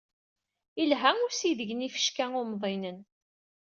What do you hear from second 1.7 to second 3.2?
n yifecka umḍinen.